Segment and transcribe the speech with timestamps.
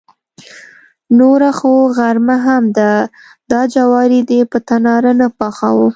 [1.19, 2.93] نوره خو غرمه هم ده،
[3.51, 5.89] دا جواری دې په تناره نه پخاوه.